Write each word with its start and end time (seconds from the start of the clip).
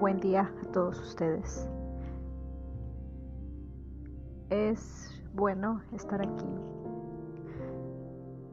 buen 0.00 0.18
día 0.18 0.50
a 0.62 0.72
todos 0.72 0.98
ustedes. 0.98 1.68
Es 4.48 5.22
bueno 5.34 5.82
estar 5.92 6.22
aquí 6.22 6.48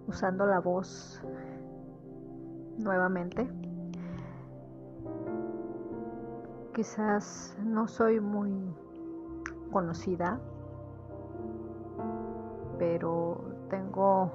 usando 0.07 0.45
la 0.45 0.59
voz 0.59 1.23
nuevamente. 2.77 3.49
Quizás 6.75 7.57
no 7.63 7.87
soy 7.87 8.19
muy 8.19 8.51
conocida, 9.71 10.41
pero 12.77 13.41
tengo 13.69 14.31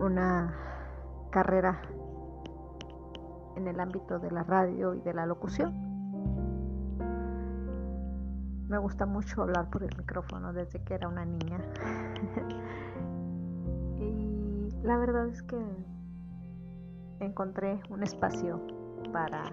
una 0.00 0.52
carrera 1.30 1.80
en 3.56 3.66
el 3.68 3.80
ámbito 3.80 4.18
de 4.18 4.30
la 4.30 4.42
radio 4.42 4.94
y 4.94 5.00
de 5.00 5.14
la 5.14 5.26
locución. 5.26 5.85
Me 8.68 8.78
gusta 8.78 9.06
mucho 9.06 9.42
hablar 9.42 9.70
por 9.70 9.82
el 9.82 9.96
micrófono 9.96 10.52
desde 10.52 10.82
que 10.82 10.94
era 10.94 11.08
una 11.08 11.24
niña. 11.24 11.58
y 13.98 14.70
la 14.82 14.96
verdad 14.96 15.28
es 15.28 15.42
que 15.42 15.58
encontré 17.20 17.80
un 17.90 18.02
espacio 18.02 18.60
para 19.12 19.44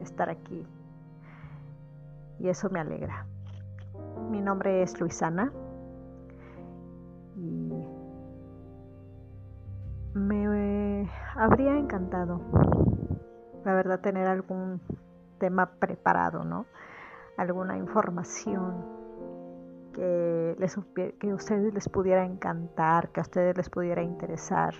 estar 0.00 0.30
aquí 0.30 0.66
y 2.38 2.48
eso 2.48 2.70
me 2.70 2.80
alegra. 2.80 3.26
Mi 4.30 4.40
nombre 4.40 4.82
es 4.82 5.00
Luisana 5.00 5.52
y 7.36 7.72
me 10.14 11.10
habría 11.34 11.76
encantado 11.76 12.40
la 13.68 13.74
verdad, 13.74 14.00
tener 14.00 14.26
algún 14.26 14.80
tema 15.38 15.66
preparado, 15.78 16.42
¿no? 16.42 16.64
Alguna 17.38 17.78
información 17.78 18.84
que, 19.94 20.54
les, 20.58 20.78
que 20.94 21.30
a 21.30 21.34
ustedes 21.34 21.72
les 21.72 21.88
pudiera 21.88 22.24
encantar, 22.24 23.10
que 23.10 23.20
a 23.20 23.22
ustedes 23.22 23.56
les 23.56 23.70
pudiera 23.70 24.02
interesar. 24.02 24.74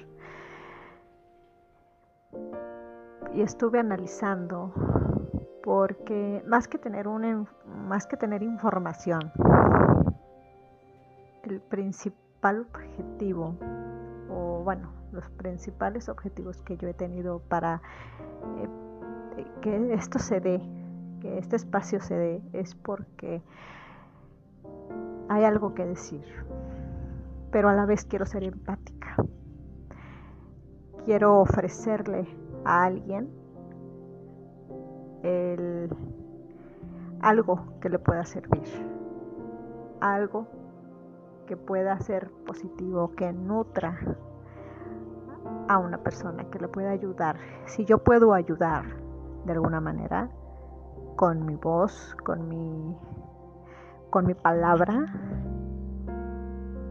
Y 3.34 3.40
estuve 3.40 3.78
analizando 3.78 4.72
porque 5.62 6.42
más 6.46 6.68
que 6.68 6.78
tener 6.78 7.08
una, 7.08 7.46
más 7.66 8.06
que 8.06 8.16
tener 8.16 8.42
información, 8.42 9.32
el 11.44 11.60
principal 11.60 12.66
objetivo 12.68 13.56
o 14.30 14.62
bueno, 14.62 14.92
los 15.12 15.28
principales 15.30 16.08
objetivos 16.08 16.60
que 16.62 16.76
yo 16.76 16.88
he 16.88 16.94
tenido 16.94 17.40
para 17.40 17.80
eh, 19.36 19.46
que 19.60 19.94
esto 19.94 20.18
se 20.18 20.40
dé, 20.40 20.60
que 21.20 21.38
este 21.38 21.56
espacio 21.56 22.00
se 22.00 22.14
dé, 22.14 22.42
es 22.52 22.74
porque 22.74 23.42
hay 25.28 25.44
algo 25.44 25.74
que 25.74 25.84
decir, 25.84 26.24
pero 27.50 27.68
a 27.68 27.74
la 27.74 27.86
vez 27.86 28.04
quiero 28.04 28.26
ser 28.26 28.44
empática. 28.44 29.16
Quiero 31.04 31.40
ofrecerle 31.40 32.26
a 32.64 32.84
alguien 32.84 33.30
algo 37.20 37.78
que 37.80 37.88
le 37.88 37.98
pueda 37.98 38.24
servir, 38.24 38.68
algo 40.00 40.46
que 41.46 41.56
pueda 41.56 41.98
ser 42.00 42.30
positivo, 42.46 43.14
que 43.16 43.32
nutra 43.32 43.98
a 45.68 45.78
una 45.78 45.98
persona, 45.98 46.44
que 46.50 46.58
le 46.58 46.68
pueda 46.68 46.90
ayudar. 46.90 47.36
Si 47.66 47.84
yo 47.84 47.98
puedo 47.98 48.32
ayudar 48.32 48.84
de 49.44 49.52
alguna 49.52 49.80
manera, 49.80 50.30
con 51.18 51.44
mi 51.44 51.56
voz, 51.56 52.16
con 52.24 52.48
mi, 52.48 52.96
con 54.08 54.24
mi 54.24 54.34
palabra, 54.34 55.04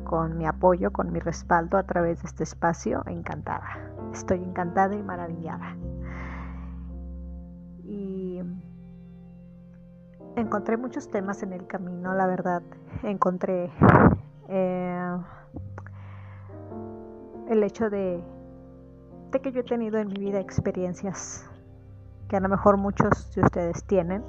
con 0.04 0.38
mi 0.38 0.46
apoyo, 0.46 0.92
con 0.92 1.14
mi 1.14 1.20
respaldo 1.20 1.78
a 1.78 1.84
través 1.84 2.22
de 2.22 2.28
este 2.28 2.44
espacio, 2.44 3.04
encantada. 3.06 3.80
Estoy 4.12 4.44
encantada 4.44 4.96
y 4.96 5.02
maravillada. 5.02 5.78
Y 7.86 8.42
encontré 10.36 10.76
muchos 10.76 11.10
temas 11.10 11.42
en 11.42 11.54
el 11.54 11.66
camino, 11.66 12.14
la 12.14 12.28
verdad. 12.28 12.64
Encontré 13.04 13.72
eh, 14.50 15.18
el 17.48 17.64
hecho 17.64 17.90
de 17.90 18.22
de 19.32 19.42
que 19.42 19.52
yo 19.52 19.62
he 19.62 19.64
tenido 19.64 20.00
en 20.00 20.08
mi 20.08 20.20
vida 20.20 20.40
experiencias 20.40 21.50
que 22.28 22.38
a 22.38 22.40
lo 22.40 22.50
mejor 22.50 22.78
muchos 22.78 23.34
de 23.36 23.42
ustedes 23.42 23.84
tienen. 23.86 24.24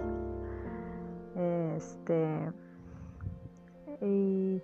Este, 1.37 2.53
y 4.01 4.63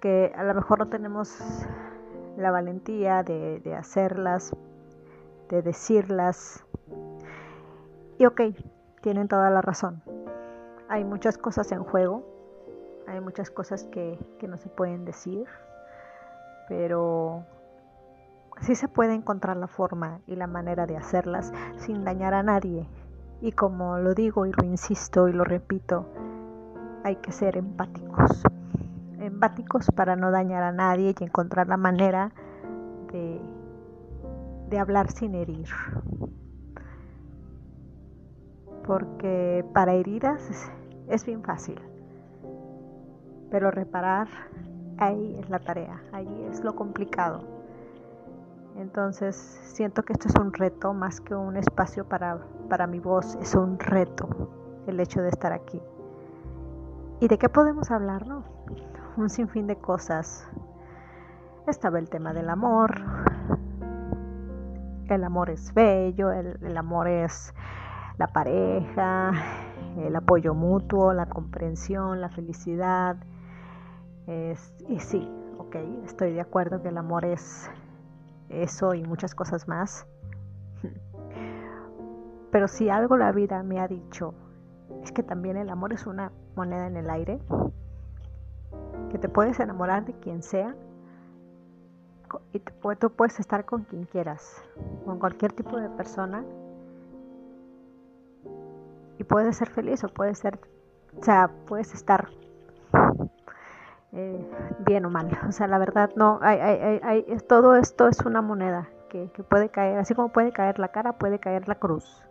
que 0.00 0.32
a 0.36 0.44
lo 0.44 0.54
mejor 0.54 0.78
no 0.78 0.88
tenemos 0.88 1.38
la 2.36 2.50
valentía 2.50 3.22
de, 3.22 3.60
de 3.60 3.74
hacerlas, 3.74 4.54
de 5.48 5.62
decirlas. 5.62 6.64
Y 8.18 8.26
ok, 8.26 8.40
tienen 9.02 9.28
toda 9.28 9.50
la 9.50 9.62
razón. 9.62 10.02
Hay 10.88 11.04
muchas 11.04 11.38
cosas 11.38 11.70
en 11.72 11.82
juego, 11.82 12.24
hay 13.06 13.20
muchas 13.20 13.50
cosas 13.50 13.84
que, 13.84 14.18
que 14.38 14.48
no 14.48 14.56
se 14.56 14.68
pueden 14.68 15.04
decir, 15.04 15.46
pero 16.68 17.44
sí 18.60 18.74
se 18.74 18.88
puede 18.88 19.14
encontrar 19.14 19.56
la 19.56 19.66
forma 19.66 20.20
y 20.26 20.36
la 20.36 20.46
manera 20.46 20.86
de 20.86 20.96
hacerlas 20.96 21.52
sin 21.76 22.04
dañar 22.04 22.34
a 22.34 22.42
nadie. 22.42 22.88
Y 23.40 23.52
como 23.52 23.98
lo 23.98 24.14
digo 24.14 24.46
y 24.46 24.52
lo 24.52 24.64
insisto 24.64 25.28
y 25.28 25.32
lo 25.32 25.44
repito, 25.44 26.06
hay 27.04 27.16
que 27.16 27.32
ser 27.32 27.56
empáticos. 27.56 28.42
Empáticos 29.18 29.90
para 29.94 30.16
no 30.16 30.30
dañar 30.30 30.62
a 30.62 30.72
nadie 30.72 31.14
y 31.18 31.24
encontrar 31.24 31.68
la 31.68 31.76
manera 31.76 32.32
de, 33.12 33.40
hablar 34.78 35.10
sin 35.10 35.34
herir. 35.34 35.68
Porque 38.86 39.64
para 39.72 39.94
heridas 39.94 40.70
es 41.08 41.24
bien 41.24 41.42
fácil. 41.42 41.80
Pero 43.50 43.70
reparar, 43.70 44.28
ahí 44.98 45.36
es 45.38 45.48
la 45.48 45.60
tarea, 45.60 46.02
ahí 46.12 46.46
es 46.50 46.62
lo 46.62 46.74
complicado 46.74 47.55
entonces 48.78 49.36
siento 49.62 50.02
que 50.02 50.12
esto 50.12 50.28
es 50.28 50.34
un 50.38 50.52
reto 50.52 50.92
más 50.92 51.20
que 51.20 51.34
un 51.34 51.56
espacio 51.56 52.04
para, 52.06 52.38
para 52.68 52.86
mi 52.86 53.00
voz, 53.00 53.34
es 53.36 53.54
un 53.54 53.78
reto 53.78 54.28
el 54.86 55.00
hecho 55.00 55.22
de 55.22 55.28
estar 55.28 55.52
aquí. 55.52 55.80
¿Y 57.20 57.28
de 57.28 57.38
qué 57.38 57.48
podemos 57.48 57.90
hablar? 57.90 58.26
No? 58.26 58.44
Un 59.16 59.30
sinfín 59.30 59.66
de 59.66 59.76
cosas. 59.76 60.46
Estaba 61.66 61.98
el 61.98 62.10
tema 62.10 62.34
del 62.34 62.50
amor. 62.50 63.02
El 65.08 65.24
amor 65.24 65.50
es 65.50 65.72
bello, 65.72 66.30
el, 66.30 66.76
amor 66.76 67.08
es 67.08 67.54
la 68.18 68.26
pareja, 68.26 69.32
el 69.98 70.14
apoyo 70.14 70.52
mutuo, 70.52 71.12
la 71.14 71.26
comprensión, 71.26 72.20
la 72.20 72.28
felicidad. 72.28 73.16
y 74.26 74.98
sí, 74.98 75.30
ok, 75.58 75.76
estoy 76.04 76.32
de 76.32 76.40
acuerdo 76.40 76.82
que 76.82 76.88
el 76.88 76.98
amor 76.98 77.24
es 77.24 77.70
eso 78.48 78.94
y 78.94 79.02
muchas 79.02 79.34
cosas 79.34 79.68
más. 79.68 80.06
Pero 82.50 82.68
si 82.68 82.88
algo 82.88 83.16
la 83.16 83.32
vida 83.32 83.62
me 83.62 83.80
ha 83.80 83.88
dicho 83.88 84.34
es 85.02 85.12
que 85.12 85.22
también 85.22 85.56
el 85.56 85.68
amor 85.70 85.92
es 85.92 86.06
una 86.06 86.32
moneda 86.54 86.86
en 86.86 86.96
el 86.96 87.10
aire, 87.10 87.38
que 89.10 89.18
te 89.18 89.28
puedes 89.28 89.60
enamorar 89.60 90.04
de 90.04 90.14
quien 90.14 90.42
sea 90.42 90.74
y 92.52 92.60
tú 92.98 93.10
puedes 93.10 93.38
estar 93.38 93.64
con 93.64 93.84
quien 93.84 94.04
quieras, 94.04 94.62
con 95.04 95.18
cualquier 95.18 95.52
tipo 95.52 95.76
de 95.76 95.88
persona 95.90 96.44
y 99.18 99.24
puedes 99.24 99.56
ser 99.56 99.70
feliz 99.70 100.02
o 100.04 100.08
puedes 100.08 100.38
ser, 100.38 100.58
o 101.18 101.22
sea, 101.22 101.50
puedes 101.66 101.94
estar 101.94 102.28
eh, 104.16 104.50
bien 104.86 105.04
o 105.04 105.10
mal. 105.10 105.28
O 105.46 105.52
sea, 105.52 105.66
la 105.66 105.78
verdad 105.78 106.10
no, 106.16 106.38
hay, 106.40 106.58
hay, 106.58 107.00
hay, 107.02 107.36
todo 107.46 107.76
esto 107.76 108.08
es 108.08 108.20
una 108.24 108.40
moneda 108.40 108.88
que, 109.10 109.30
que 109.32 109.42
puede 109.42 109.68
caer, 109.68 109.98
así 109.98 110.14
como 110.14 110.32
puede 110.32 110.52
caer 110.52 110.78
la 110.78 110.88
cara, 110.88 111.18
puede 111.18 111.38
caer 111.38 111.68
la 111.68 111.74
cruz. 111.74 112.24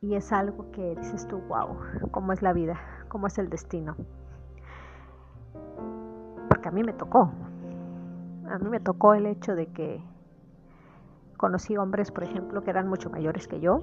Y 0.00 0.14
es 0.14 0.32
algo 0.32 0.70
que 0.72 0.96
dices 0.96 1.28
tú, 1.28 1.38
wow, 1.48 1.76
cómo 2.10 2.32
es 2.32 2.40
la 2.40 2.54
vida, 2.54 2.80
cómo 3.08 3.26
es 3.26 3.36
el 3.36 3.50
destino. 3.50 3.94
Porque 6.48 6.68
a 6.68 6.72
mí 6.72 6.82
me 6.82 6.94
tocó. 6.94 7.30
A 8.48 8.58
mí 8.58 8.70
me 8.70 8.80
tocó 8.80 9.12
el 9.12 9.26
hecho 9.26 9.54
de 9.54 9.66
que 9.66 10.02
conocí 11.36 11.76
hombres, 11.76 12.10
por 12.10 12.24
ejemplo, 12.24 12.64
que 12.64 12.70
eran 12.70 12.88
mucho 12.88 13.10
mayores 13.10 13.46
que 13.46 13.60
yo, 13.60 13.82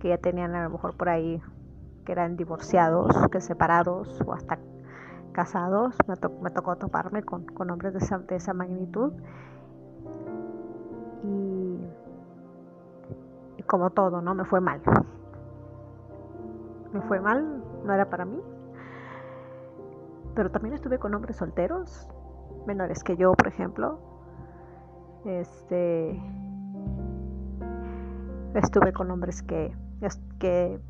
que 0.00 0.08
ya 0.08 0.18
tenían 0.18 0.56
a 0.56 0.64
lo 0.64 0.70
mejor 0.70 0.96
por 0.96 1.08
ahí 1.08 1.40
que 2.04 2.12
eran 2.12 2.36
divorciados, 2.36 3.14
que 3.30 3.40
separados 3.40 4.20
o 4.26 4.32
hasta 4.32 4.58
casados. 5.32 5.96
Me, 6.06 6.16
tocó 6.50 6.76
toparme 6.76 7.22
con, 7.22 7.70
hombres 7.70 7.92
de 7.94 8.36
esa, 8.36 8.54
magnitud. 8.54 9.12
Y, 11.24 11.78
como 13.66 13.90
todo, 13.90 14.20
¿no? 14.20 14.34
Me 14.34 14.44
fue 14.44 14.60
mal. 14.60 14.80
Me 16.92 17.00
fue 17.02 17.20
mal, 17.20 17.62
no 17.84 17.94
era 17.94 18.10
para 18.10 18.24
mí. 18.24 18.40
Pero 20.34 20.50
también 20.50 20.74
estuve 20.74 20.98
con 20.98 21.14
hombres 21.14 21.36
solteros, 21.36 22.08
menores 22.66 23.04
que 23.04 23.16
yo, 23.16 23.32
por 23.34 23.46
ejemplo. 23.46 24.00
Este 25.24 26.20
estuve 28.54 28.92
con 28.92 29.10
hombres 29.10 29.42
que, 29.42 29.72
que 30.38 30.80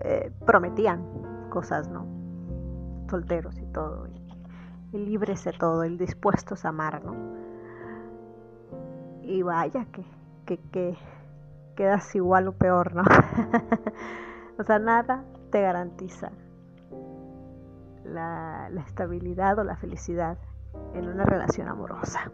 eh, 0.00 0.30
prometían 0.46 1.48
cosas, 1.50 1.88
¿no? 1.88 2.06
Solteros 3.10 3.58
y 3.58 3.66
todo, 3.66 4.08
y, 4.92 4.98
libres 4.98 5.44
de 5.44 5.52
todo, 5.52 5.84
y 5.84 5.96
dispuestos 5.96 6.64
a 6.64 6.68
amar, 6.68 7.04
¿no? 7.04 7.14
Y 9.22 9.42
vaya 9.42 9.86
que, 9.92 10.04
que, 10.46 10.58
que 10.70 10.96
quedas 11.76 12.14
igual 12.14 12.48
o 12.48 12.52
peor, 12.52 12.94
¿no? 12.94 13.02
o 14.58 14.62
sea, 14.64 14.78
nada 14.78 15.24
te 15.50 15.60
garantiza 15.60 16.30
la 18.04 18.68
estabilidad 18.86 19.58
o 19.58 19.64
la 19.64 19.76
felicidad 19.76 20.36
en 20.94 21.08
una 21.08 21.24
relación 21.24 21.68
amorosa. 21.68 22.30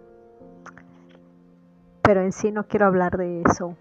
Pero 2.02 2.22
en 2.22 2.32
sí 2.32 2.50
no 2.52 2.66
quiero 2.66 2.86
hablar 2.86 3.16
de 3.16 3.42
eso 3.42 3.76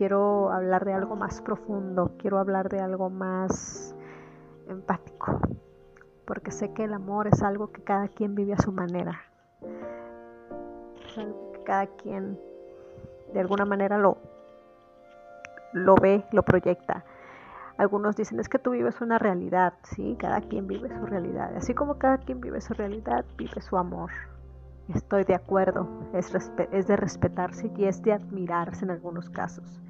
quiero 0.00 0.50
hablar 0.50 0.86
de 0.86 0.94
algo 0.94 1.14
más 1.14 1.42
profundo, 1.42 2.12
quiero 2.16 2.38
hablar 2.38 2.70
de 2.70 2.80
algo 2.80 3.10
más 3.10 3.94
empático, 4.66 5.38
porque 6.24 6.52
sé 6.52 6.72
que 6.72 6.84
el 6.84 6.94
amor 6.94 7.26
es 7.26 7.42
algo 7.42 7.70
que 7.70 7.82
cada 7.82 8.08
quien 8.08 8.34
vive 8.34 8.54
a 8.54 8.56
su 8.56 8.72
manera, 8.72 9.20
es 11.06 11.18
algo 11.18 11.52
que 11.52 11.62
cada 11.64 11.86
quien 11.86 12.40
de 13.34 13.40
alguna 13.40 13.66
manera 13.66 13.98
lo, 13.98 14.16
lo 15.74 15.96
ve, 15.96 16.24
lo 16.32 16.44
proyecta. 16.44 17.04
Algunos 17.76 18.16
dicen, 18.16 18.40
es 18.40 18.48
que 18.48 18.58
tú 18.58 18.70
vives 18.70 19.02
una 19.02 19.18
realidad, 19.18 19.74
¿sí? 19.82 20.16
Cada 20.18 20.40
quien 20.40 20.66
vive 20.66 20.88
su 20.88 21.04
realidad. 21.04 21.54
Así 21.56 21.74
como 21.74 21.98
cada 21.98 22.16
quien 22.16 22.40
vive 22.40 22.62
su 22.62 22.72
realidad, 22.72 23.26
vive 23.36 23.60
su 23.60 23.76
amor. 23.76 24.10
Estoy 24.94 25.24
de 25.24 25.34
acuerdo, 25.34 25.86
es, 26.14 26.34
es 26.72 26.86
de 26.86 26.96
respetarse 26.96 27.70
y 27.76 27.84
es 27.84 28.02
de 28.02 28.14
admirarse 28.14 28.86
en 28.86 28.92
algunos 28.92 29.28
casos 29.28 29.82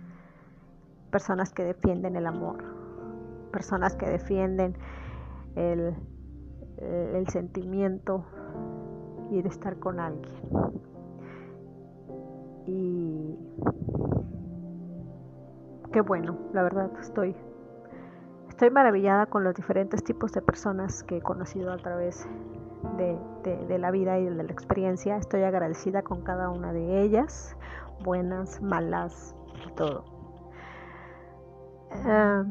personas 1.11 1.53
que 1.53 1.65
defienden 1.65 2.17
el 2.17 2.27
amor, 2.27 2.65
personas 3.53 3.97
que 3.97 4.07
defienden 4.07 4.77
el, 5.57 5.95
el 6.79 7.29
sentimiento 7.29 8.25
y 9.31 9.43
de 9.43 9.49
estar 9.49 9.79
con 9.79 10.01
alguien. 10.01 10.35
Y 12.67 13.37
qué 15.93 16.01
bueno, 16.01 16.39
la 16.53 16.63
verdad 16.63 16.91
estoy 17.01 17.35
estoy 18.61 18.75
maravillada 18.75 19.25
con 19.25 19.43
los 19.43 19.55
diferentes 19.55 20.05
tipos 20.05 20.33
de 20.33 20.43
personas 20.43 21.03
que 21.05 21.17
he 21.17 21.23
conocido 21.23 21.73
a 21.73 21.79
través 21.79 22.29
de, 22.99 23.19
de, 23.43 23.79
la 23.79 23.91
vida 23.91 24.19
y 24.19 24.27
de 24.27 24.43
la 24.43 24.53
experiencia. 24.53 25.17
Estoy 25.17 25.45
agradecida 25.45 26.03
con 26.03 26.21
cada 26.21 26.51
una 26.51 26.71
de 26.75 27.01
ellas, 27.01 27.57
buenas, 28.05 28.61
malas, 28.61 29.35
todo. 29.77 30.20
Ha... 31.91 32.45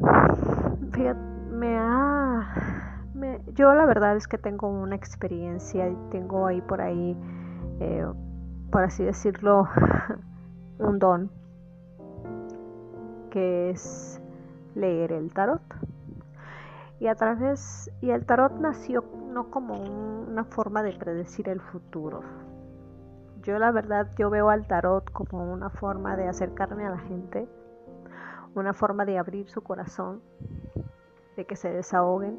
yo 3.54 3.74
la 3.74 3.86
verdad 3.86 4.16
es 4.16 4.28
que 4.28 4.38
tengo 4.38 4.70
una 4.70 4.96
experiencia 4.96 5.90
y 5.90 5.96
tengo 6.12 6.46
ahí 6.48 6.62
por 6.62 6.82
ahí, 6.82 7.18
eh, 7.80 8.06
por 8.72 8.84
así 8.84 9.04
decirlo, 9.04 9.68
un 10.80 11.00
don, 11.00 11.32
que 13.32 13.72
es 13.72 14.22
leer 14.76 15.12
el 15.12 15.34
tarot. 15.34 15.62
Y 17.00 17.08
a 17.08 17.16
través, 17.16 17.90
y 18.02 18.12
el 18.12 18.26
tarot 18.26 18.60
nació 18.60 19.04
no 19.32 19.50
como 19.50 19.76
una 19.76 20.44
forma 20.44 20.84
de 20.84 20.94
predecir 20.94 21.48
el 21.50 21.62
futuro. 21.62 22.22
Yo 23.44 23.58
la 23.58 23.72
verdad, 23.72 24.10
yo 24.18 24.30
veo 24.30 24.50
al 24.50 24.68
tarot 24.68 25.10
como 25.12 25.52
una 25.52 25.70
forma 25.70 26.18
de 26.18 26.28
acercarme 26.28 26.86
a 26.86 26.92
la 26.92 27.00
gente 27.00 27.48
una 28.56 28.74
forma 28.74 29.06
de 29.06 29.18
abrir 29.18 29.50
su 29.50 29.62
corazón, 29.62 30.22
de 31.36 31.46
que 31.46 31.56
se 31.56 31.70
desahoguen 31.70 32.38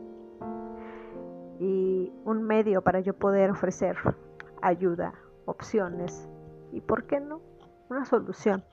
y 1.59 2.12
un 2.25 2.43
medio 2.43 2.83
para 2.83 3.01
yo 3.01 3.15
poder 3.15 3.51
ofrecer 3.51 3.97
ayuda, 4.62 5.15
opciones 5.45 6.29
y, 6.73 6.81
¿por 6.81 7.05
qué 7.05 7.21
no?, 7.21 7.41
una 7.89 8.05
solución. 8.05 8.65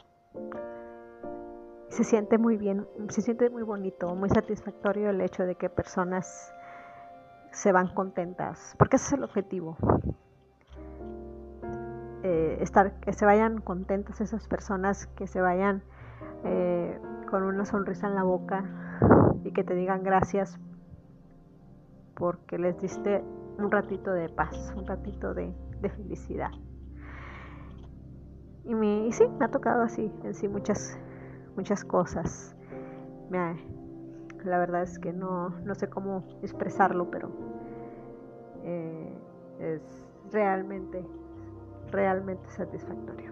Se 1.90 2.04
siente 2.04 2.38
muy 2.38 2.58
bien, 2.58 2.88
se 3.10 3.22
siente 3.22 3.50
muy 3.50 3.64
bonito, 3.64 4.14
muy 4.16 4.30
satisfactorio 4.30 5.10
el 5.10 5.22
hecho 5.22 5.44
de 5.44 5.56
que 5.56 5.70
personas 5.70 6.54
se 7.52 7.72
van 7.72 7.94
contentas, 7.94 8.76
porque 8.78 8.98
ese 8.98 9.08
es 9.08 9.14
el 9.14 9.24
objetivo. 9.24 9.78
Eh, 12.24 12.58
estar, 12.62 13.00
que 13.00 13.14
se 13.14 13.26
vayan 13.26 13.62
contentas 13.62 14.22
esas 14.22 14.48
personas, 14.48 15.08
que 15.08 15.28
se 15.28 15.42
vayan 15.42 15.82
eh, 16.44 17.00
con 17.28 17.44
una 17.44 17.66
sonrisa 17.66 18.08
en 18.08 18.16
la 18.16 18.24
boca 18.24 18.64
y 19.44 19.52
que 19.52 19.64
te 19.64 19.76
digan 19.76 20.04
gracias 20.04 20.60
porque 22.16 22.58
les 22.58 22.80
diste 22.82 23.24
un 23.60 23.72
ratito 23.72 24.12
de 24.12 24.30
paz, 24.30 24.74
un 24.76 24.88
ratito 24.88 25.34
de, 25.34 25.54
felicidad. 25.96 26.52
Y, 28.66 28.74
me, 28.74 29.12
sí, 29.12 29.26
me 29.40 29.46
ha 29.46 29.52
tocado 29.52 29.84
así, 29.84 30.12
en 30.24 30.34
sí 30.34 30.48
muchas, 30.48 31.00
muchas 31.56 31.86
cosas. 31.86 32.56
la 33.30 34.58
verdad 34.58 34.82
es 34.82 35.00
que 35.00 35.14
no, 35.14 35.50
no 35.64 35.76
sé 35.76 35.90
cómo 35.90 36.24
expresarlo, 36.42 37.10
pero 37.12 37.30
eh, 38.64 39.14
es 39.60 39.82
realmente, 40.32 41.06
realmente 41.92 42.50
satisfactorio. 42.50 43.32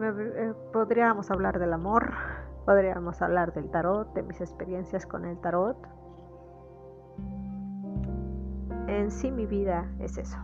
Eh, 0.00 0.54
podríamos 0.72 1.28
hablar 1.30 1.58
del 1.58 1.72
amor, 1.72 2.12
podríamos 2.64 3.20
hablar 3.20 3.52
del 3.52 3.68
tarot, 3.68 4.14
de 4.14 4.22
mis 4.22 4.40
experiencias 4.40 5.06
con 5.06 5.24
el 5.24 5.38
tarot. 5.40 5.76
En 8.86 9.10
sí 9.10 9.32
mi 9.32 9.46
vida 9.46 9.90
es 9.98 10.16
eso. 10.18 10.38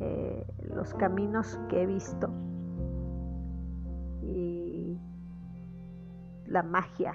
Eh, 0.00 0.46
los 0.74 0.92
caminos 0.94 1.58
que 1.68 1.82
he 1.82 1.86
visto 1.86 2.30
y 4.22 4.98
la 6.46 6.62
magia 6.62 7.14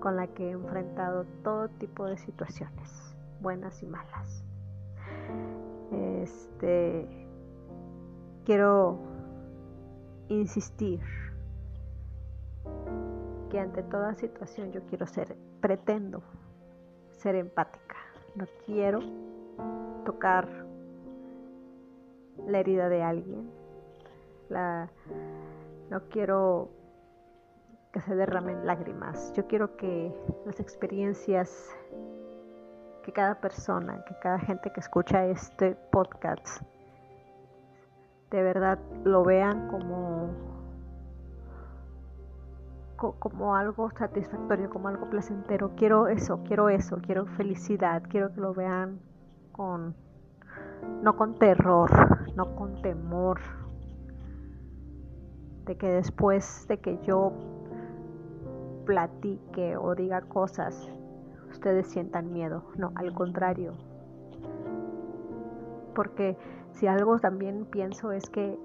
con 0.00 0.16
la 0.16 0.28
que 0.28 0.48
he 0.48 0.50
enfrentado 0.52 1.24
todo 1.42 1.68
tipo 1.70 2.06
de 2.06 2.16
situaciones, 2.18 3.16
buenas 3.40 3.82
y 3.82 3.86
malas. 3.86 4.44
Este 5.90 7.21
quiero 8.44 8.98
insistir 10.28 11.00
que 13.50 13.60
ante 13.60 13.82
toda 13.82 14.14
situación 14.14 14.72
yo 14.72 14.80
quiero 14.86 15.06
ser, 15.06 15.36
pretendo 15.60 16.22
ser 17.10 17.34
empática. 17.34 17.96
No 18.34 18.46
quiero 18.64 19.00
tocar 20.04 20.48
la 22.46 22.58
herida 22.58 22.88
de 22.88 23.02
alguien. 23.02 23.50
no 25.90 26.08
quiero 26.08 26.70
que 27.92 28.00
se 28.00 28.14
derramen 28.14 28.66
lágrimas. 28.66 29.32
Yo 29.34 29.46
quiero 29.46 29.76
que 29.76 30.12
las 30.46 30.58
experiencias 30.60 31.68
que 33.02 33.12
cada 33.12 33.40
persona, 33.40 34.02
que 34.06 34.14
cada 34.20 34.38
gente 34.38 34.72
que 34.72 34.80
escucha 34.80 35.26
este 35.26 35.74
podcast 35.90 36.62
de 38.32 38.42
verdad 38.42 38.78
lo 39.04 39.24
vean 39.24 39.68
como, 39.68 40.30
como 42.96 43.54
algo 43.54 43.90
satisfactorio, 43.90 44.70
como 44.70 44.88
algo 44.88 45.10
placentero. 45.10 45.72
Quiero 45.76 46.08
eso, 46.08 46.42
quiero 46.42 46.70
eso, 46.70 46.96
quiero 47.02 47.26
felicidad, 47.26 48.02
quiero 48.08 48.32
que 48.32 48.40
lo 48.40 48.54
vean 48.54 49.00
con, 49.52 49.94
no 51.02 51.14
con 51.14 51.34
terror, 51.34 51.90
no 52.34 52.56
con 52.56 52.80
temor, 52.80 53.38
de 55.66 55.76
que 55.76 55.88
después 55.88 56.66
de 56.68 56.78
que 56.78 56.98
yo 57.02 57.32
platique 58.86 59.76
o 59.76 59.94
diga 59.94 60.22
cosas, 60.22 60.90
ustedes 61.50 61.86
sientan 61.88 62.32
miedo. 62.32 62.64
No, 62.76 62.92
al 62.94 63.12
contrario. 63.12 63.74
Porque 65.94 66.38
si 66.72 66.86
algo 66.86 67.18
también 67.18 67.66
pienso 67.66 68.12
es 68.12 68.28
que 68.28 68.58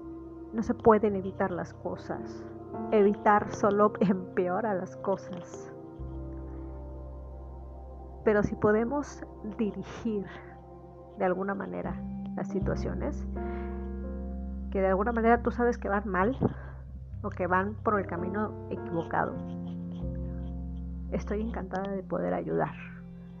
no 0.52 0.62
se 0.62 0.74
pueden 0.74 1.16
evitar 1.16 1.50
las 1.50 1.72
cosas. 1.74 2.44
Evitar 2.90 3.52
solo 3.52 3.92
empeora 4.00 4.74
las 4.74 4.96
cosas. 4.96 5.72
Pero 8.24 8.42
si 8.42 8.54
podemos 8.56 9.22
dirigir 9.56 10.26
de 11.18 11.24
alguna 11.24 11.54
manera 11.54 12.00
las 12.36 12.48
situaciones, 12.48 13.26
que 14.70 14.80
de 14.80 14.88
alguna 14.88 15.12
manera 15.12 15.42
tú 15.42 15.50
sabes 15.50 15.78
que 15.78 15.88
van 15.88 16.06
mal, 16.06 16.36
o 17.22 17.30
que 17.30 17.46
van 17.46 17.74
por 17.74 17.98
el 17.98 18.06
camino 18.06 18.52
equivocado. 18.70 19.34
Estoy 21.10 21.40
encantada 21.40 21.90
de 21.90 22.02
poder 22.02 22.34
ayudar. 22.34 22.74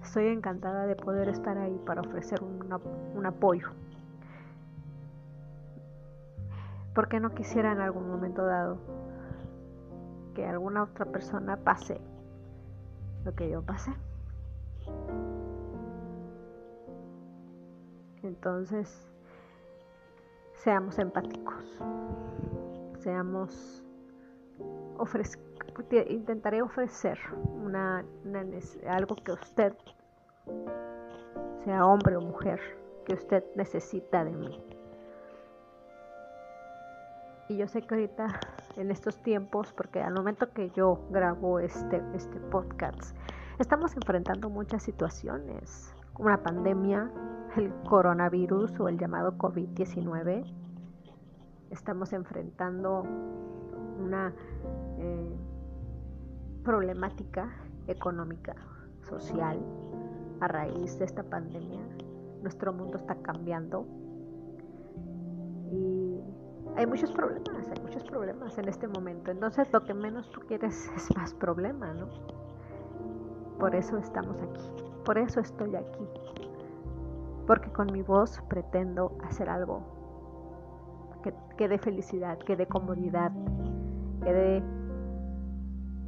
Estoy 0.02 0.28
encantada 0.28 0.86
de 0.86 0.96
poder 0.96 1.28
estar 1.28 1.58
ahí 1.58 1.78
para 1.84 2.00
ofrecer 2.00 2.40
un 2.42 3.26
apoyo. 3.26 3.68
Porque 6.98 7.20
no 7.20 7.32
quisiera 7.32 7.70
en 7.70 7.80
algún 7.80 8.08
momento 8.08 8.44
dado 8.44 8.76
que 10.34 10.44
alguna 10.44 10.82
otra 10.82 11.04
persona 11.04 11.56
pase 11.56 12.00
lo 13.24 13.32
que 13.36 13.48
yo 13.48 13.62
pasé? 13.62 13.92
Entonces, 18.24 19.08
seamos 20.54 20.98
empáticos, 20.98 21.80
seamos, 22.98 23.84
intentaré 26.08 26.62
ofrecer 26.62 27.16
algo 28.88 29.14
que 29.14 29.30
usted, 29.30 29.72
sea 31.58 31.86
hombre 31.86 32.16
o 32.16 32.20
mujer, 32.20 32.58
que 33.06 33.14
usted 33.14 33.44
necesita 33.54 34.24
de 34.24 34.32
mí. 34.32 34.77
Y 37.48 37.56
yo 37.56 37.66
sé 37.66 37.80
que 37.82 37.94
ahorita, 37.94 38.40
en 38.76 38.90
estos 38.90 39.16
tiempos, 39.22 39.72
porque 39.72 40.02
al 40.02 40.14
momento 40.14 40.52
que 40.52 40.70
yo 40.70 41.00
grabo 41.10 41.58
este, 41.58 42.02
este 42.14 42.38
podcast, 42.40 43.16
estamos 43.58 43.96
enfrentando 43.96 44.50
muchas 44.50 44.82
situaciones, 44.82 45.94
una 46.18 46.42
pandemia, 46.42 47.10
el 47.56 47.72
coronavirus 47.88 48.78
o 48.80 48.88
el 48.88 48.98
llamado 48.98 49.32
COVID-19. 49.38 50.44
Estamos 51.70 52.12
enfrentando 52.12 53.02
una 53.98 54.34
eh, 54.98 55.36
problemática 56.64 57.50
económica, 57.86 58.56
social, 59.08 59.58
a 60.40 60.48
raíz 60.48 60.98
de 60.98 61.06
esta 61.06 61.22
pandemia. 61.22 61.80
Nuestro 62.42 62.74
mundo 62.74 62.98
está 62.98 63.16
cambiando 63.16 63.86
y 65.72 66.20
hay 66.76 66.86
muchos 66.86 67.10
problemas, 67.12 67.68
hay 67.68 67.82
muchos 67.82 68.04
problemas 68.04 68.58
en 68.58 68.68
este 68.68 68.88
momento. 68.88 69.30
Entonces 69.30 69.72
lo 69.72 69.84
que 69.84 69.94
menos 69.94 70.30
tú 70.30 70.40
quieres 70.40 70.90
es 70.96 71.16
más 71.16 71.34
problema, 71.34 71.92
¿no? 71.94 72.08
Por 73.58 73.74
eso 73.74 73.98
estamos 73.98 74.36
aquí, 74.40 74.62
por 75.04 75.18
eso 75.18 75.40
estoy 75.40 75.74
aquí, 75.74 76.06
porque 77.46 77.70
con 77.72 77.92
mi 77.92 78.02
voz 78.02 78.40
pretendo 78.48 79.18
hacer 79.24 79.50
algo 79.50 79.98
que, 81.56 81.68
dé 81.68 81.78
felicidad, 81.78 82.38
que 82.38 82.56
dé 82.56 82.66
comodidad, 82.66 83.32
que 84.22 84.32
dé 84.32 84.56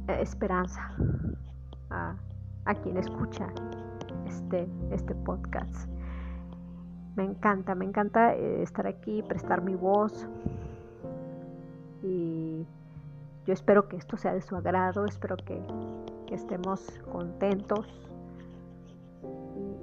eh, 0.07 0.21
esperanza 0.21 0.95
a, 1.89 2.15
quien 2.81 2.97
escucha 2.97 3.47
este, 4.25 4.69
este 4.91 5.13
podcast. 5.13 5.89
Me 7.15 7.23
encanta, 7.25 7.75
me 7.75 7.85
encanta 7.85 8.33
eh, 8.35 8.61
estar 8.61 8.87
aquí, 8.87 9.21
prestar 9.21 9.61
mi 9.61 9.75
voz 9.75 10.27
y 12.01 12.65
yo 13.45 13.53
espero 13.53 13.87
que 13.87 13.97
esto 13.97 14.15
sea 14.17 14.33
de 14.33 14.41
su 14.41 14.55
agrado, 14.55 15.05
espero 15.05 15.35
que, 15.37 15.61
estemos 16.31 16.79
contentos 17.11 17.85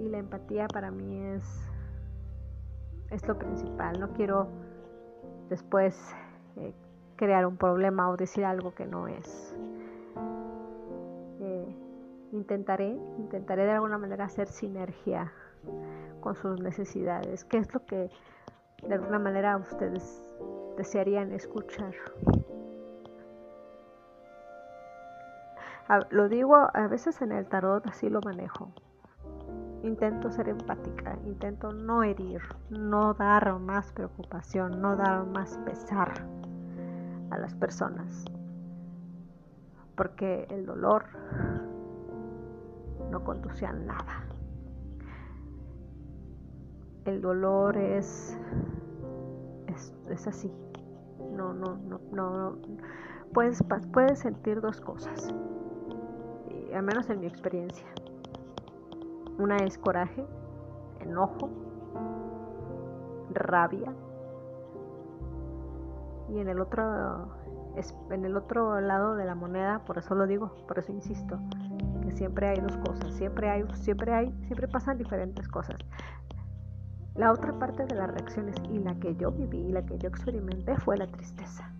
y, 0.00 0.08
la 0.08 0.16
empatía 0.16 0.66
para 0.66 0.90
mí 0.90 1.18
es, 1.18 1.44
es 3.10 3.28
lo 3.28 3.38
principal. 3.38 4.00
No 4.00 4.14
quiero 4.14 4.48
después 5.50 5.94
eh, 6.56 6.72
crear 7.16 7.44
un 7.44 7.58
problema 7.58 8.08
o 8.08 8.16
decir 8.16 8.46
algo 8.46 8.74
que 8.74 8.86
no 8.86 9.08
es. 9.08 9.54
Eh, 11.40 11.76
intentaré, 12.32 12.98
intentaré 13.18 13.66
de 13.66 13.72
alguna 13.72 13.98
manera 13.98 14.24
hacer 14.24 14.48
sinergia 14.48 15.30
con 16.20 16.34
sus 16.34 16.60
necesidades, 16.60 17.44
qué 17.44 17.58
es 17.58 17.72
lo 17.72 17.84
que 17.84 18.10
de 18.82 18.94
alguna 18.94 19.18
manera 19.18 19.56
ustedes 19.56 20.22
desearían 20.76 21.32
escuchar. 21.32 21.94
lo 26.10 26.28
digo 26.28 26.68
a 26.74 26.86
veces 26.86 27.22
en 27.22 27.32
el 27.32 27.46
tarot, 27.46 27.86
así 27.86 28.10
lo 28.10 28.20
manejo. 28.20 28.70
Intento 29.82 30.30
ser 30.30 30.48
empática, 30.48 31.16
intento 31.24 31.72
no 31.72 32.02
herir, 32.02 32.42
no 32.68 33.14
dar 33.14 33.58
más 33.58 33.92
preocupación, 33.92 34.82
no 34.82 34.96
dar 34.96 35.24
más 35.24 35.56
pesar 35.64 36.12
a 37.30 37.38
las 37.38 37.54
personas. 37.54 38.24
Porque 39.96 40.46
el 40.50 40.66
dolor 40.66 41.04
no 43.10 43.24
conduce 43.24 43.64
a 43.66 43.72
nada. 43.72 44.24
El 47.08 47.22
dolor 47.22 47.76
es, 47.76 48.38
es, 50.08 50.26
así. 50.26 50.52
No, 51.32 51.54
no, 51.54 51.78
no, 51.78 52.00
no. 52.12 52.58
Puedes, 53.32 53.64
puedes 53.92 54.18
sentir 54.18 54.60
dos 54.60 54.80
cosas 54.80 55.34
al 56.74 56.82
menos 56.82 57.08
en 57.10 57.20
mi 57.20 57.26
experiencia. 57.26 57.86
Una 59.38 59.56
es 59.58 59.78
coraje, 59.78 60.24
enojo, 61.00 61.50
rabia. 63.30 63.92
Y 66.28 66.38
en 66.38 66.48
el 66.48 66.60
otro 66.60 67.36
en 68.10 68.24
el 68.24 68.36
otro 68.36 68.80
lado 68.80 69.14
de 69.14 69.24
la 69.24 69.36
moneda, 69.36 69.84
por 69.84 69.98
eso 69.98 70.14
lo 70.16 70.26
digo, 70.26 70.52
por 70.66 70.80
eso 70.80 70.90
insisto, 70.90 71.38
que 72.02 72.10
siempre 72.10 72.48
hay 72.48 72.60
dos 72.60 72.76
cosas, 72.78 73.14
siempre 73.14 73.48
hay 73.48 73.64
siempre 73.74 74.12
hay 74.12 74.32
siempre 74.46 74.66
pasan 74.66 74.98
diferentes 74.98 75.46
cosas. 75.48 75.76
La 77.18 77.32
otra 77.32 77.52
parte 77.58 77.84
de 77.84 77.94
las 77.94 78.10
reacciones 78.10 78.56
y 78.72 78.78
la 78.78 78.94
que 78.94 79.14
yo 79.16 79.30
viví 79.30 79.58
y 79.58 79.72
la 79.72 79.84
que 79.84 79.98
yo 79.98 80.08
experimenté 80.08 80.74
fue 80.76 80.96
la 80.96 81.06
tristeza. 81.06 81.70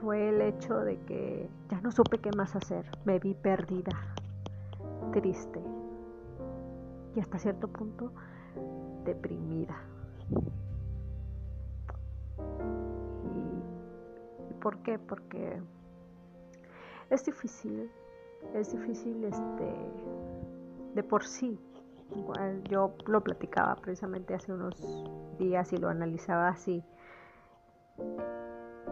fue 0.00 0.28
el 0.28 0.40
hecho 0.40 0.74
de 0.80 0.98
que 1.00 1.48
ya 1.70 1.80
no 1.80 1.90
supe 1.90 2.18
qué 2.18 2.30
más 2.36 2.54
hacer. 2.56 2.84
Me 3.04 3.18
vi 3.18 3.34
perdida, 3.34 3.92
triste 5.12 5.60
y 7.14 7.20
hasta 7.20 7.38
cierto 7.38 7.68
punto 7.68 8.12
deprimida. 9.04 9.76
¿Y, 14.50 14.54
por 14.54 14.78
qué? 14.78 14.98
Porque 14.98 15.60
es 17.10 17.24
difícil, 17.24 17.90
es 18.54 18.72
difícil 18.72 19.24
este 19.24 19.74
de 20.94 21.02
por 21.02 21.24
sí. 21.24 21.58
Yo 22.68 22.94
lo 23.06 23.20
platicaba 23.22 23.76
precisamente 23.76 24.34
hace 24.34 24.52
unos 24.52 24.76
días 25.38 25.72
y 25.72 25.76
lo 25.76 25.88
analizaba 25.88 26.48
así 26.48 26.82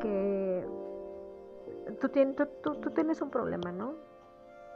que 0.01 0.67
tú, 2.01 2.91
tienes 2.95 3.21
un 3.23 3.31
problema, 3.31 3.73
¿no? 3.73 3.95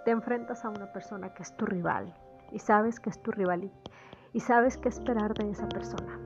Te 0.05 0.11
enfrentas 0.11 0.65
a 0.65 0.71
una 0.71 0.93
persona 0.93 1.33
que 1.35 1.43
es 1.43 1.57
tu 1.57 1.67
rival 1.67 2.15
y 2.53 2.59
sabes 2.59 3.01
que 3.01 3.11
es 3.11 3.23
tu 3.23 3.31
rival 3.31 3.71
y, 4.33 4.41
sabes 4.41 4.77
qué 4.79 4.89
esperar 4.89 5.35
de 5.35 5.51
esa 5.51 5.69
persona, 5.69 6.19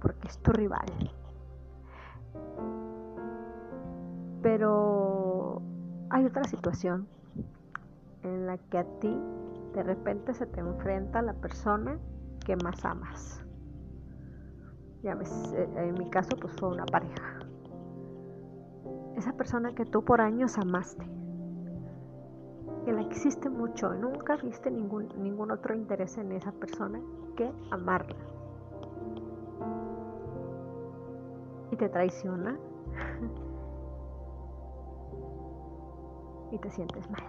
porque 0.00 0.28
es 0.28 0.38
tu 0.38 0.52
rival. 0.52 0.86
Pero 4.42 5.62
hay 6.10 6.24
otra 6.24 6.44
situación 6.44 7.06
en 8.22 8.46
la 8.46 8.56
que 8.58 8.78
a 8.78 8.84
ti 9.00 9.16
de 9.74 9.82
repente 9.82 10.34
se 10.34 10.46
te 10.46 10.60
enfrenta 10.60 11.22
la 11.22 11.34
persona 11.34 11.98
que 12.44 12.56
más 12.56 12.84
amas. 12.84 13.44
Ya 15.02 15.14
ves, 15.14 15.52
eh, 15.54 15.68
en 15.76 15.94
mi 15.94 16.10
caso 16.10 16.36
pues 16.36 16.52
fue 16.54 16.70
una 16.70 16.86
pareja 16.86 17.38
esa 19.18 19.32
persona 19.32 19.74
que 19.74 19.84
tú 19.84 20.04
por 20.04 20.20
años 20.20 20.56
amaste, 20.58 21.04
que 22.84 22.92
la 22.92 23.08
quisiste 23.08 23.50
mucho 23.50 23.92
y 23.94 23.98
nunca 23.98 24.36
viste 24.36 24.70
ningún, 24.70 25.08
ningún 25.20 25.50
otro 25.50 25.74
interés 25.74 26.16
en 26.18 26.30
esa 26.32 26.52
persona 26.52 27.00
que 27.36 27.50
amarla. 27.70 28.14
Y 31.72 31.76
te 31.76 31.88
traiciona 31.88 32.52
y 36.52 36.58
te 36.58 36.70
sientes 36.70 37.10
mal, 37.10 37.24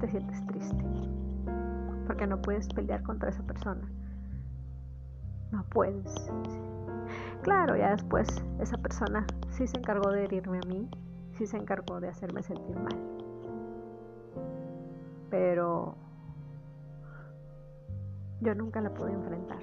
te 0.00 0.08
sientes 0.08 0.46
triste, 0.46 0.84
porque 2.06 2.26
no 2.26 2.40
puedes 2.40 2.68
pelear 2.68 3.02
contra 3.02 3.30
esa 3.30 3.42
persona. 3.42 3.88
No 5.50 5.64
puedes. 5.64 6.30
Claro, 7.42 7.76
ya 7.76 7.90
después 7.90 8.28
esa 8.60 8.78
persona 8.78 9.26
sí 9.50 9.66
se 9.66 9.76
encargó 9.76 10.10
de 10.10 10.24
herirme 10.24 10.58
a 10.58 10.68
mí, 10.68 10.88
sí 11.36 11.46
se 11.46 11.56
encargó 11.56 12.00
de 12.00 12.08
hacerme 12.08 12.42
sentir 12.42 12.76
mal. 12.76 12.96
Pero 15.30 15.96
yo 18.40 18.54
nunca 18.54 18.80
la 18.80 18.92
pude 18.94 19.12
enfrentar, 19.12 19.60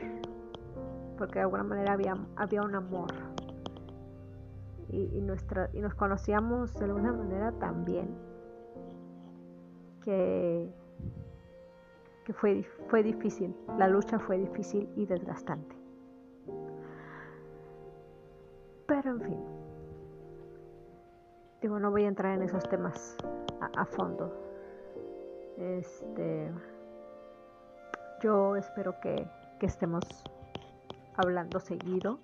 porque 1.17 1.35
de 1.35 1.41
alguna 1.41 1.63
manera 1.63 1.93
había, 1.93 2.15
había 2.35 2.61
un 2.61 2.75
amor. 2.75 3.11
Y, 4.91 5.21
nuestra, 5.21 5.69
y 5.71 5.81
nos 5.81 5.93
conocíamos 5.93 6.73
de 6.73 6.85
alguna 6.85 7.13
manera 7.13 7.51
también 7.51 8.09
que, 10.03 10.69
que 12.25 12.33
fue, 12.33 12.63
fue 12.87 13.03
difícil, 13.03 13.55
la 13.77 13.87
lucha 13.87 14.19
fue 14.19 14.37
difícil 14.37 14.89
y 14.95 15.05
desgastante. 15.05 15.75
Pero 18.89 19.11
en 19.11 19.21
fin, 19.21 19.39
digo, 21.61 21.79
no 21.79 21.91
voy 21.91 22.05
a 22.05 22.07
entrar 22.07 22.35
en 22.35 22.41
esos 22.41 22.67
temas 22.67 23.15
a, 23.75 23.85
fondo. 23.85 24.33
Este, 25.57 26.51
yo 28.21 28.55
espero 28.55 28.99
que, 28.99 29.27
estemos 29.61 30.03
hablando 31.17 31.59
seguido. 31.59 32.17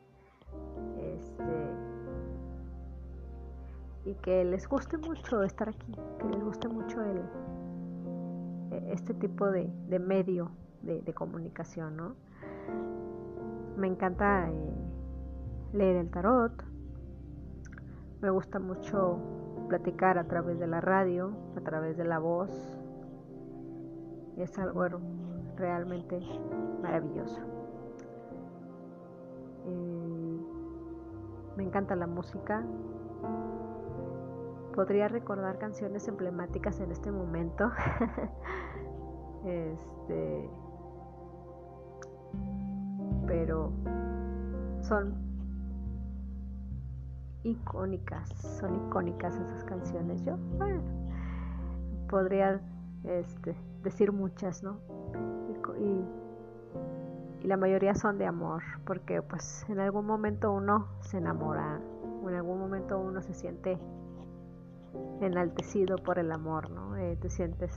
Este, 0.97 1.43
y 4.05 4.13
que 4.15 4.45
les 4.45 4.67
guste 4.67 4.97
mucho 4.97 5.43
estar 5.43 5.69
aquí, 5.69 5.93
que 6.19 6.25
les 6.29 6.43
guste 6.43 6.67
mucho 6.67 7.01
el, 7.01 7.21
este 8.89 9.13
tipo 9.13 9.49
de, 9.51 9.67
medio 9.99 10.51
de, 10.81 11.13
comunicación, 11.13 11.97
¿no? 11.97 12.15
Me 13.77 13.87
encanta 13.87 14.49
eh, 14.49 14.73
leer 15.73 15.97
el 15.97 16.09
tarot, 16.09 16.63
me 18.21 18.29
gusta 18.29 18.59
mucho 18.59 19.19
platicar 19.67 20.17
a 20.17 20.25
través 20.25 20.59
de 20.59 20.67
la 20.67 20.81
radio, 20.81 21.31
a 21.57 21.61
través 21.61 21.97
de 21.97 22.05
la 22.05 22.19
voz, 22.19 22.51
es 24.37 24.57
algo 24.59 24.85
realmente 25.57 26.19
maravilloso. 26.81 27.39
Eh, 29.67 30.39
me 31.57 31.63
encanta 31.63 31.95
la 31.95 32.07
música. 32.07 32.63
Podría 34.75 35.07
recordar 35.07 35.57
canciones 35.57 36.05
emblemáticas 36.09 36.81
en 36.81 36.91
este 36.91 37.09
momento. 37.09 37.71
este, 39.45 40.49
pero 43.25 43.71
son 44.81 45.15
icónicas, 47.43 48.29
son 48.59 48.75
icónicas 48.75 49.37
esas 49.37 49.63
canciones. 49.63 50.23
Yo, 50.25 50.37
podría 52.09 52.59
este, 53.05 53.55
decir 53.81 54.11
muchas, 54.11 54.61
¿no? 54.61 54.79
Y, 55.79 56.05
la 57.47 57.57
mayoría 57.57 57.93
son 57.93 58.17
de 58.17 58.25
amor, 58.25 58.63
porque 58.85 59.21
pues 59.21 59.65
en 59.69 59.79
algún 59.79 60.07
momento 60.07 60.51
uno 60.51 60.87
se 61.01 61.19
enamora, 61.19 61.79
o 62.23 62.29
en 62.29 62.35
algún 62.35 62.59
momento 62.59 62.97
uno 62.99 63.21
se 63.21 63.35
siente 63.35 63.77
enaltecido 65.21 65.97
por 65.97 66.19
el 66.19 66.31
amor, 66.31 66.69
¿no? 66.69 66.95
Eh, 66.97 67.17
te 67.21 67.29
sientes 67.29 67.71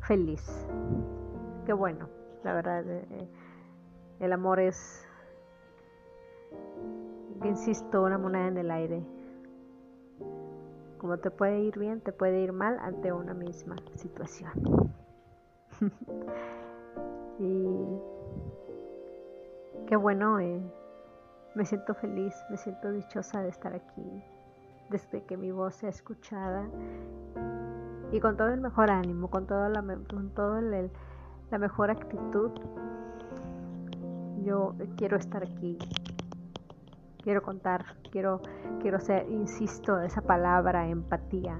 feliz. 0.00 0.66
Qué 1.64 1.72
bueno, 1.72 2.08
la 2.44 2.54
verdad, 2.54 2.88
eh, 2.88 3.06
eh, 3.10 3.28
el 4.20 4.32
amor 4.32 4.60
es, 4.60 5.06
insisto, 7.44 8.02
una 8.02 8.18
moneda 8.18 8.48
en 8.48 8.58
el 8.58 8.70
aire. 8.70 9.02
Como 10.98 11.18
te 11.18 11.30
puede 11.30 11.60
ir 11.60 11.78
bien, 11.78 12.00
te 12.00 12.12
puede 12.12 12.40
ir 12.40 12.52
mal 12.52 12.78
ante 12.80 13.12
una 13.12 13.34
misma 13.34 13.76
situación. 13.94 14.92
y 17.38 17.98
qué 19.86 19.96
bueno, 19.96 20.38
me 21.54 21.64
siento 21.64 21.94
feliz, 21.94 22.34
me 22.50 22.56
siento 22.56 22.92
dichosa 22.92 23.42
de 23.42 23.50
estar 23.50 23.74
aquí, 23.74 24.24
desde 24.90 25.24
que 25.24 25.36
mi 25.36 25.50
voz 25.50 25.74
sea 25.74 25.90
escuchada 25.90 26.68
y 28.12 28.20
con 28.20 28.36
todo 28.36 28.48
el 28.48 28.60
mejor 28.60 28.90
ánimo, 28.90 29.28
con 29.28 29.46
todo 29.46 29.68
la, 29.68 29.82
con 29.82 30.30
todo 30.30 30.60
la 30.60 31.58
mejor 31.58 31.90
actitud. 31.90 32.50
Yo 34.42 34.74
quiero 34.96 35.16
estar 35.16 35.42
aquí, 35.42 35.76
quiero 37.22 37.42
contar, 37.42 37.84
quiero, 38.12 38.40
quiero 38.80 39.00
ser, 39.00 39.28
insisto, 39.28 40.00
esa 40.00 40.22
palabra, 40.22 40.88
empatía. 40.88 41.58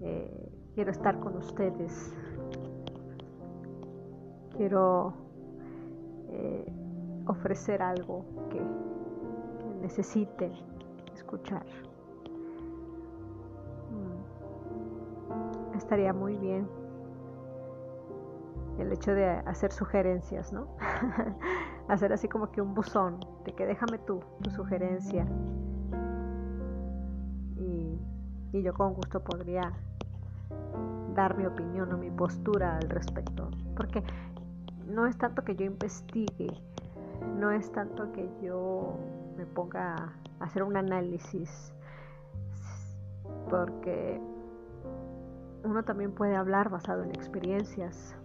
Eh, 0.00 0.52
quiero 0.74 0.90
estar 0.90 1.20
con 1.20 1.36
ustedes. 1.36 2.14
Quiero 4.56 5.12
eh, 6.30 6.72
ofrecer 7.26 7.82
algo 7.82 8.24
que, 8.50 8.62
necesiten 9.86 10.52
escuchar. 11.26 11.66
Mm. 13.90 15.76
Estaría 15.76 16.12
muy 16.12 16.36
bien 16.36 16.68
el 18.78 18.92
hecho 18.92 19.12
de 19.12 19.26
hacer 19.26 19.72
sugerencias, 19.72 20.52
¿no? 20.52 20.68
hacer 21.88 22.12
así 22.12 22.28
como 22.28 22.52
que 22.52 22.60
un 22.60 22.74
buzón 22.74 23.18
de 23.44 23.52
que 23.52 23.66
déjame 23.66 23.98
tú, 23.98 24.20
tu 24.42 24.50
sugerencia. 24.50 25.26
Y, 27.56 27.98
y 28.52 28.62
yo 28.62 28.72
con 28.74 28.94
gusto 28.94 29.20
podría 29.20 29.72
dar 31.14 31.36
mi 31.36 31.46
opinión 31.46 31.92
o 31.92 31.96
mi 31.96 32.10
postura 32.10 32.76
al 32.76 32.88
respecto. 32.90 33.50
Porque 33.74 34.02
no 34.86 35.06
es 35.06 35.16
tanto 35.16 35.42
que 35.42 35.56
yo 35.56 35.64
investigue, 35.64 36.52
no 37.38 37.50
es 37.50 37.72
tanto 37.72 38.12
que 38.12 38.28
yo 38.42 38.98
me 39.36 39.46
ponga 39.46 39.94
a 40.40 40.44
hacer 40.44 40.62
un 40.62 40.76
análisis, 40.76 41.72
porque 43.48 44.20
uno 45.64 45.84
también 45.84 46.12
puede 46.12 46.36
hablar 46.36 46.70
basado 46.70 47.02
en 47.04 47.10
experiencias, 47.10 48.16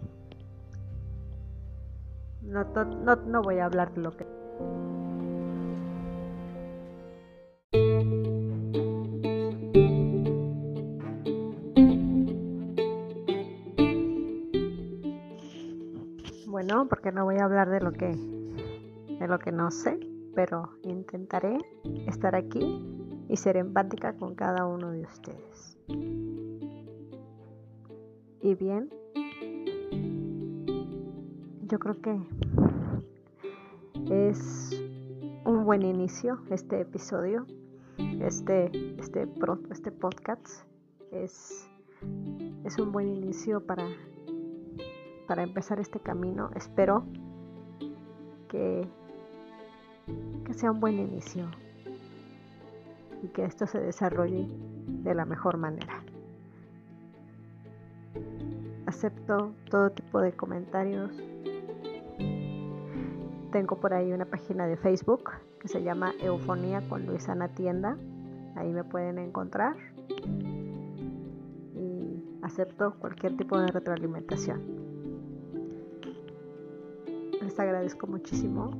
no, 2.42 2.64
no, 2.64 3.16
no 3.16 3.42
voy 3.42 3.58
a 3.58 3.66
hablar 3.66 3.92
de 3.94 4.00
lo 4.00 4.16
que... 4.16 4.26
Bueno, 16.46 16.86
porque 16.88 17.12
no 17.12 17.24
voy 17.24 17.38
a 17.38 17.44
hablar 17.44 17.70
de 17.70 17.80
lo 17.80 17.92
que 17.92 18.14
de 19.18 19.28
lo 19.28 19.38
que 19.38 19.52
no 19.52 19.70
sé, 19.70 19.98
pero 20.34 20.70
intentaré 20.82 21.58
estar 22.06 22.34
aquí 22.34 22.84
y 23.28 23.36
ser 23.36 23.56
empática 23.56 24.14
con 24.14 24.34
cada 24.34 24.66
uno 24.66 24.90
de 24.90 25.02
ustedes. 25.02 25.78
Y 28.40 28.54
bien, 28.54 28.90
yo 31.68 31.78
creo 31.78 32.00
que 32.00 32.20
es 34.10 34.82
un 35.44 35.64
buen 35.64 35.82
inicio 35.82 36.40
este 36.50 36.80
episodio, 36.80 37.46
este, 38.20 38.70
este, 38.98 39.28
este 39.70 39.92
podcast. 39.92 40.66
Es, 41.10 41.68
es 42.64 42.78
un 42.78 42.92
buen 42.92 43.08
inicio 43.08 43.64
para, 43.64 43.86
para 45.28 45.42
empezar 45.42 45.78
este 45.78 46.00
camino. 46.00 46.50
Espero 46.54 47.04
que, 48.48 48.88
que 50.44 50.54
sea 50.54 50.70
un 50.70 50.80
buen 50.80 50.98
inicio 50.98 51.50
y 53.22 53.28
que 53.28 53.44
esto 53.44 53.66
se 53.66 53.80
desarrolle 53.80 54.48
de 54.86 55.14
la 55.14 55.24
mejor 55.24 55.56
manera. 55.56 56.02
Acepto 58.86 59.54
todo 59.70 59.90
tipo 59.90 60.20
de 60.20 60.32
comentarios, 60.32 61.22
tengo 63.52 63.76
por 63.76 63.92
ahí 63.92 64.10
una 64.12 64.24
página 64.24 64.66
de 64.66 64.78
Facebook 64.78 65.30
que 65.60 65.68
se 65.68 65.82
llama 65.82 66.14
Eufonía 66.20 66.80
con 66.88 67.04
Luisana 67.04 67.48
Tienda. 67.48 67.98
Ahí 68.56 68.72
me 68.72 68.82
pueden 68.82 69.18
encontrar. 69.18 69.76
Y 71.74 72.24
acepto 72.42 72.94
cualquier 72.98 73.36
tipo 73.36 73.58
de 73.60 73.66
retroalimentación. 73.66 74.62
Les 77.42 77.60
agradezco 77.60 78.06
muchísimo 78.06 78.70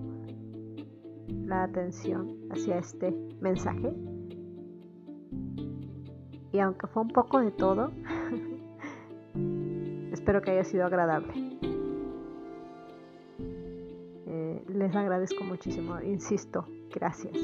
la 1.47 1.65
atención 1.65 2.39
hacia 2.51 2.79
este 2.79 3.13
mensaje. 3.41 3.93
Y 6.53 6.59
aunque 6.59 6.87
fue 6.87 7.03
un 7.03 7.09
poco 7.09 7.41
de 7.41 7.51
todo, 7.51 7.91
espero 10.13 10.43
que 10.43 10.51
haya 10.51 10.65
sido 10.65 10.85
agradable. 10.85 11.53
les 14.75 14.97
agradezco 14.97 15.45
muchísimo. 15.45 16.01
Insisto, 16.01 16.67
gracias. 16.93 17.37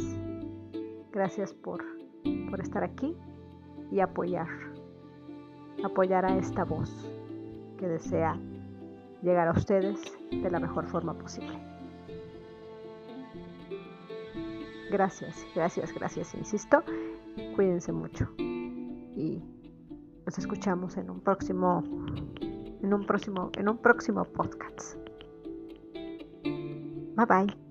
Gracias 1.13 1.53
por, 1.53 1.85
por 2.51 2.61
estar 2.61 2.85
aquí 2.85 3.17
y 3.91 4.01
apoyar. 4.01 4.49
Apoyar 5.85 6.25
a 6.25 6.37
esta 6.37 6.65
voz 6.65 6.91
que 7.79 7.87
desea 7.87 8.37
llegar 9.23 9.49
a 9.49 9.53
ustedes 9.53 10.01
de 10.31 10.51
la 10.51 10.59
mejor 10.59 10.87
forma 10.87 11.15
posible. 11.15 11.78
Gracias, 14.91 15.47
gracias, 15.55 15.93
gracias, 15.95 16.35
insisto. 16.35 16.83
Cuídense 17.55 17.93
mucho. 17.93 18.31
Y 18.39 19.43
nos 20.25 20.39
escuchamos 20.39 20.97
en 20.97 21.11
un 21.11 21.21
próximo 21.21 21.83
en 22.83 22.95
un 22.95 23.07
próximo 23.07 23.51
en 23.57 23.69
un 23.69 23.79
próximo 23.79 24.25
podcast. 24.25 24.97
Bye 27.17 27.27
bye. 27.27 27.68